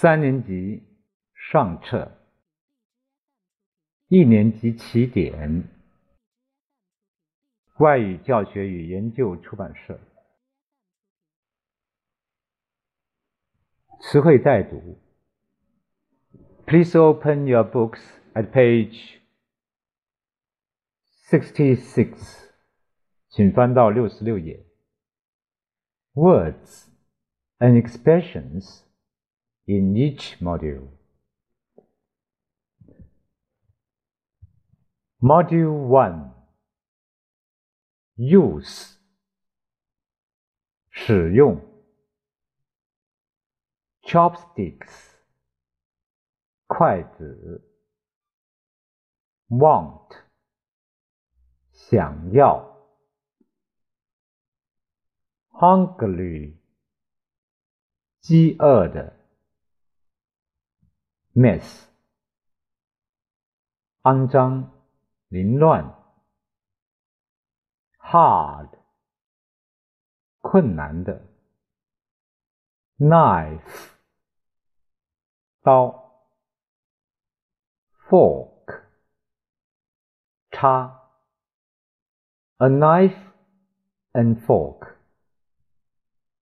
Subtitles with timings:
[0.00, 0.82] 三年级
[1.34, 2.10] 上册，
[4.08, 5.68] 一年级起点，
[7.78, 9.98] 外语教学与研究出版社。
[14.00, 14.98] 词汇再读。
[16.66, 18.00] Please open your books
[18.34, 19.20] at page
[21.30, 22.50] sixty-six，
[23.28, 24.66] 请翻到六十六页。
[26.14, 26.88] Words
[27.58, 28.82] and expressions
[29.70, 30.88] in each module.
[35.20, 36.32] Module 1
[38.16, 38.96] Use
[40.90, 41.60] 使用
[44.02, 45.14] Chopsticks
[46.66, 47.62] 筷子
[49.48, 50.22] Want
[51.72, 52.76] 想要
[55.50, 56.56] Hungry
[58.20, 59.16] 饥饿的
[61.33, 61.85] ，mess，
[64.03, 64.71] 肮脏、
[65.29, 65.95] 凌乱
[67.99, 68.69] ；hard，
[70.41, 71.27] 困难的
[72.97, 73.91] ；knife，
[75.61, 76.23] 刀
[78.07, 78.83] ；fork，
[80.51, 81.09] 叉
[82.57, 83.31] ；a knife
[84.13, 84.95] and fork，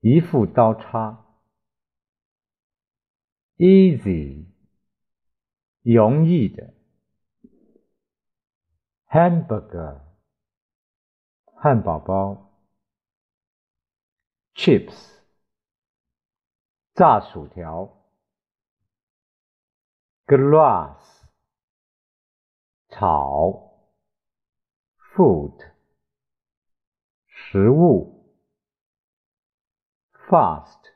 [0.01, 1.29] 一副刀叉。
[3.59, 4.45] easy，
[5.94, 6.73] 容易的
[9.07, 10.01] ；hamburger，
[11.55, 12.51] 汉堡包
[14.53, 15.22] ；chips，
[16.94, 18.05] 炸薯条
[20.25, 21.23] ；glass，
[22.89, 23.73] 炒
[25.16, 25.73] ；food，
[27.28, 28.35] 食物
[30.29, 30.89] ；fast，food。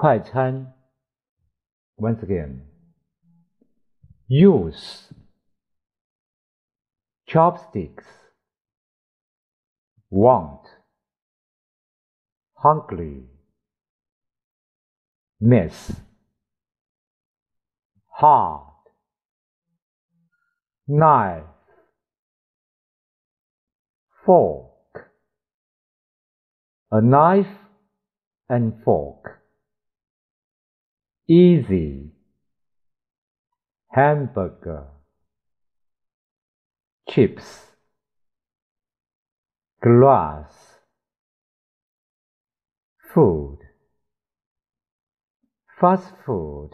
[0.00, 0.77] 快餐
[1.98, 2.62] ，once again,
[4.28, 5.08] use
[7.26, 8.04] chopsticks,
[10.10, 10.60] want,
[12.54, 13.24] hungry,
[15.40, 15.92] miss,
[18.08, 18.62] hard,
[20.86, 21.42] knife,
[24.24, 25.10] fork,
[26.90, 27.46] a knife
[28.48, 29.37] and fork
[31.28, 32.10] easy.
[33.90, 34.86] Hamburger.
[37.08, 37.66] Chips.
[39.82, 40.52] Glass.
[43.14, 43.58] Food.
[45.80, 46.70] Fast food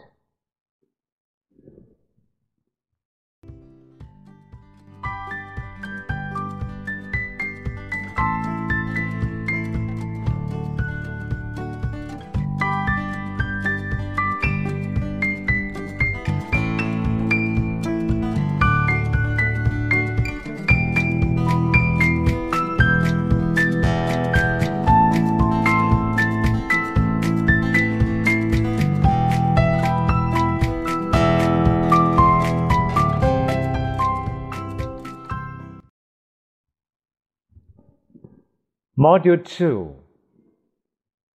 [39.04, 40.04] Module Two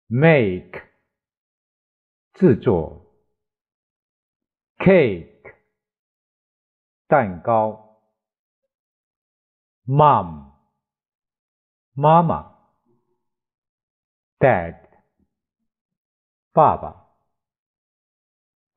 [0.09, 0.83] Make
[2.35, 3.15] 制作
[4.79, 5.55] Cake
[7.07, 8.03] 蛋糕
[9.87, 10.53] Mom
[11.93, 12.55] 妈妈
[14.39, 14.89] Dad
[16.53, 17.09] 爸爸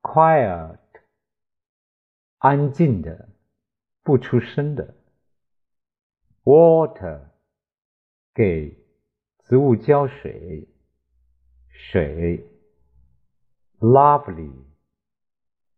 [0.02, 0.78] Quiet
[2.38, 3.28] 安静的
[4.02, 4.94] 不出声的
[6.44, 7.30] Water
[8.32, 8.81] 给
[9.52, 10.68] 植物浇水，
[11.70, 12.44] 水，
[13.80, 14.52] lovely，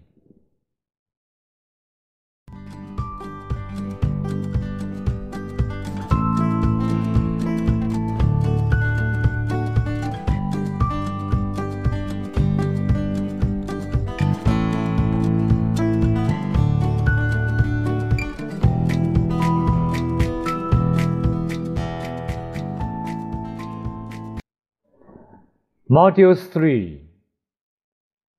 [25.89, 26.35] Module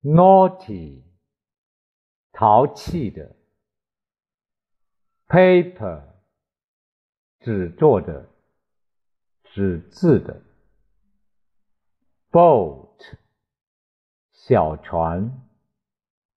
[0.01, 1.04] Three，Naughty，
[2.31, 3.36] 淘气的
[5.27, 6.04] paper
[7.39, 8.30] 纸做的，
[9.44, 10.42] 纸质的。
[12.31, 13.18] boat
[14.33, 15.48] 小船、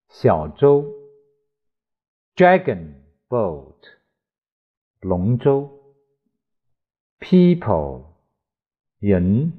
[0.08, 0.84] 小舟。
[2.36, 2.94] dragon
[3.28, 3.74] boat
[5.00, 5.96] 龙舟。
[7.18, 8.04] people
[9.00, 9.52] 人、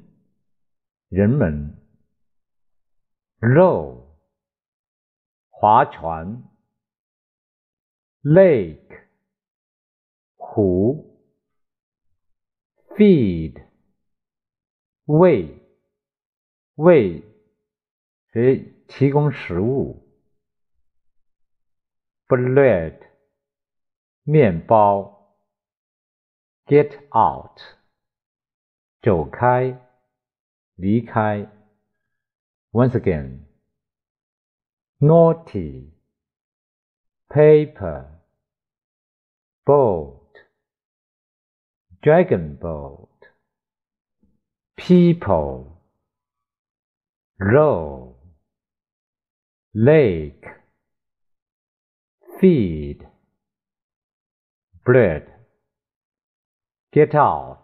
[1.14, 1.76] 人们。
[3.40, 4.04] row
[5.48, 6.44] 划船。
[8.22, 9.08] lake
[10.36, 11.18] 湖，
[12.90, 13.64] feed
[15.06, 15.58] 喂
[16.74, 17.24] 喂
[18.30, 20.06] 谁提供食物，
[22.28, 23.00] bread
[24.22, 25.34] 面包，
[26.66, 27.58] get out
[29.00, 29.83] 走开
[30.75, 31.47] 离开
[32.71, 33.45] ，once again
[34.99, 35.91] naughty
[37.29, 38.05] paper
[39.65, 40.25] boat
[42.05, 43.09] dragon boat,
[44.77, 45.81] people,
[47.39, 48.15] row,
[49.73, 50.45] lake,
[52.39, 53.07] feed,
[54.85, 55.23] bread,
[56.93, 57.63] get out.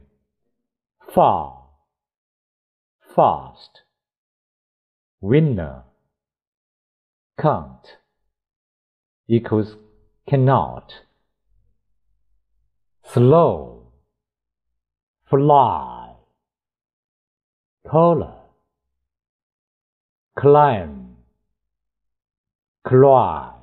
[0.99, 1.69] far,
[3.15, 3.83] fast,
[5.21, 5.85] winner,
[7.37, 7.99] can't
[9.27, 9.77] equals
[10.25, 11.05] cannot,
[13.03, 13.80] slow
[15.32, 16.14] fly,
[17.90, 18.34] color,
[20.38, 21.16] climb,
[22.84, 23.61] cry.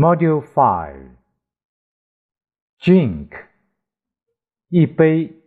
[0.00, 1.16] Module Five
[2.78, 3.46] Drink
[4.68, 5.42] 一杯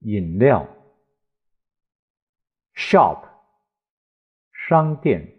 [0.00, 0.68] 饮料。
[2.74, 3.28] Shop
[4.52, 5.34] 商店。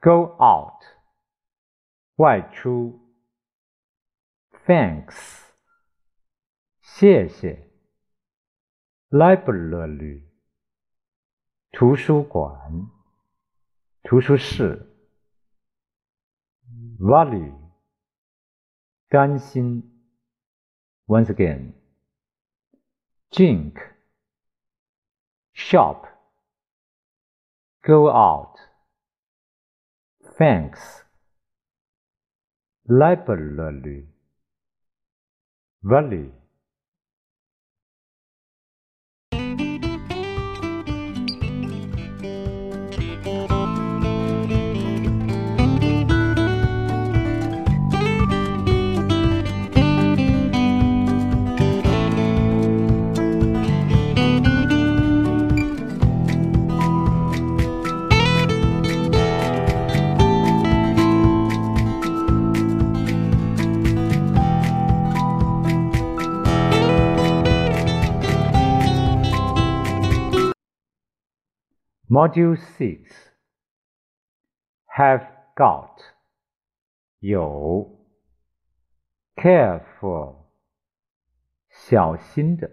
[0.00, 0.82] Go out
[2.16, 3.00] 外出。
[4.66, 5.44] Thanks
[6.82, 7.70] 谢谢。
[9.10, 10.22] Library
[11.70, 12.90] 图书馆。
[14.02, 14.89] 图书室。
[17.01, 17.53] Value
[19.09, 19.81] 甘心
[21.07, 21.73] once again.
[23.31, 23.79] Drink
[25.53, 26.05] shop.
[27.83, 28.55] Go out.
[30.37, 31.03] Thanks.
[32.87, 34.07] Library.
[35.81, 36.31] Value
[72.10, 73.32] Module 6
[74.96, 76.00] Have got
[77.18, 77.98] 有
[79.34, 80.46] Care for
[81.70, 82.70] 小心的。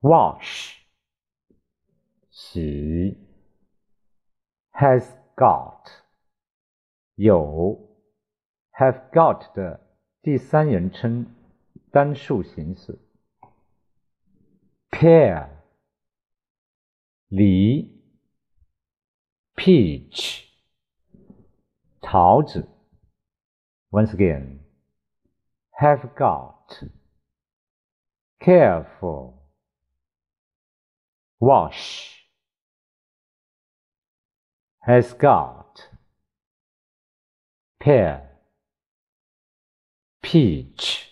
[0.00, 0.76] wash
[2.30, 3.16] 洗。
[4.72, 5.04] has
[5.36, 5.90] got
[7.14, 7.88] 有。
[8.72, 9.80] have got 的
[10.22, 11.26] 第三人称
[11.90, 12.98] 单数形式。
[14.90, 15.51] pear
[17.32, 17.98] 梨。
[19.58, 20.44] peach
[22.00, 22.68] 桃子。
[23.90, 24.60] Once again,
[25.80, 26.84] have got,
[28.40, 29.42] careful,
[31.40, 32.24] wash,
[34.80, 35.88] has got,
[37.80, 38.28] pear,
[40.22, 41.11] peach.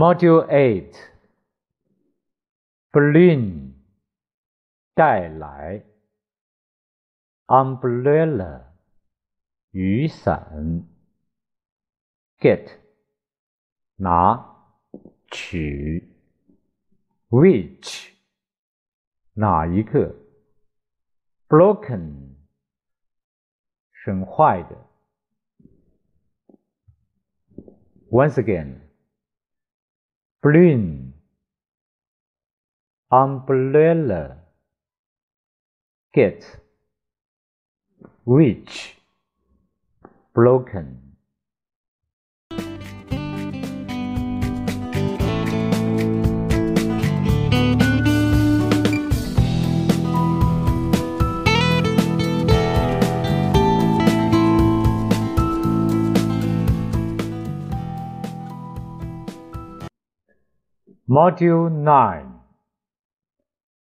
[0.00, 0.92] Module 8
[2.92, 3.74] Bring
[4.94, 5.84] 带来
[7.46, 8.72] Umbrella
[9.70, 10.88] 雨伞
[12.38, 12.78] Get
[13.96, 14.56] 拿
[15.30, 16.08] 取
[17.28, 18.10] Which
[19.34, 20.14] 哪一个
[21.48, 22.34] Broken
[23.92, 24.76] 损坏的
[28.10, 28.80] Once again
[30.41, 31.13] bring
[33.11, 34.37] umbrella
[36.13, 36.45] get
[38.25, 38.95] which?
[40.33, 41.10] Broken
[61.10, 62.40] Module 9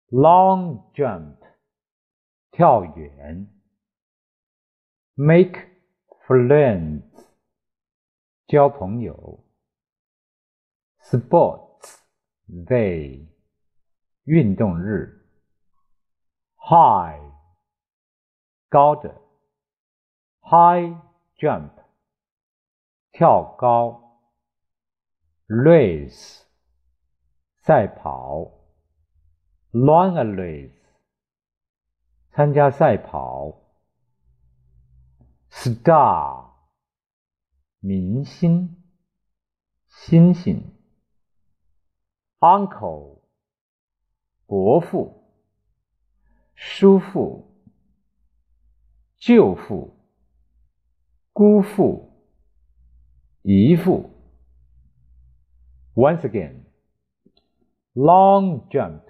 [0.10, 1.38] Long jump
[2.52, 3.48] 跳远
[5.16, 5.70] Make
[6.28, 7.04] friends
[8.46, 9.46] 交朋友
[11.02, 12.00] Sports
[12.50, 13.28] Day
[14.26, 15.26] 运动日
[16.58, 17.22] High
[18.68, 19.22] 高的
[20.42, 20.98] High
[21.38, 21.72] jump
[23.14, 24.20] 跳高
[25.48, 26.45] Race
[27.67, 28.53] 赛跑
[29.73, 30.71] ，run a race，
[32.31, 33.61] 参加赛跑。
[35.51, 36.53] Star，
[37.81, 38.77] 明星，
[39.89, 40.63] 星星。
[42.39, 43.23] Uncle，
[44.47, 45.25] 伯父，
[46.55, 47.53] 叔父，
[49.17, 49.93] 舅父，
[51.33, 52.13] 姑父，
[53.43, 54.09] 姨父。
[55.97, 56.66] Once again,
[57.97, 59.03] long jump.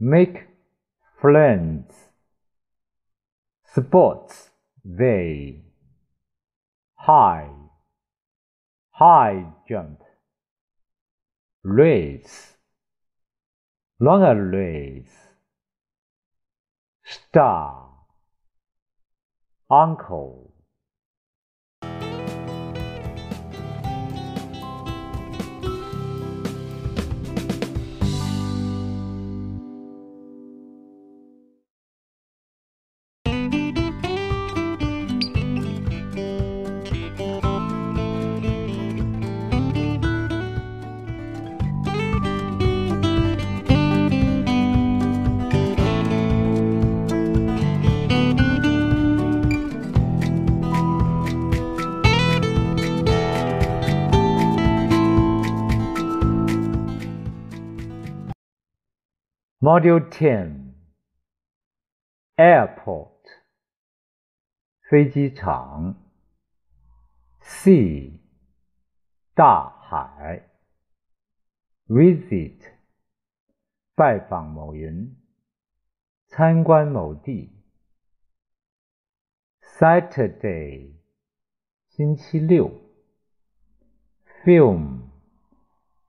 [0.00, 0.48] Make
[1.20, 1.92] friends.
[3.74, 4.50] Sports
[4.84, 5.62] they.
[6.96, 7.48] High.
[8.90, 10.00] High jump.
[11.62, 12.54] Race.
[14.00, 15.16] Longer race.
[17.04, 17.88] Star.
[19.70, 20.45] Uncle.
[59.65, 60.73] Module 10
[62.35, 63.21] Airport
[64.89, 65.95] 飞机场
[67.41, 68.19] Sea
[69.35, 70.49] 大海
[71.87, 72.73] Visit
[73.95, 75.17] 拜访某人
[76.27, 77.51] 参观某地
[79.61, 80.93] Saturday
[81.89, 82.71] 星期六
[84.43, 85.01] Film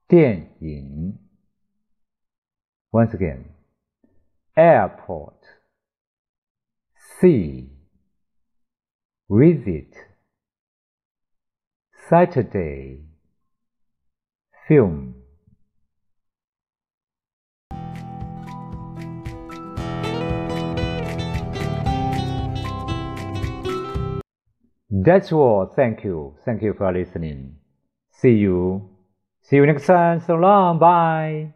[0.07, 1.19] 电影
[2.92, 3.44] Once again,
[4.56, 5.44] airport,
[7.20, 7.68] sea,
[9.28, 9.94] visit,
[12.08, 13.00] Saturday,
[14.66, 15.14] film.
[24.90, 25.66] That's all.
[25.66, 26.34] Thank you.
[26.44, 27.56] Thank you for listening.
[28.10, 28.90] See you.
[29.42, 30.20] See you next time.
[30.20, 30.78] So long.
[30.78, 31.54] Bye.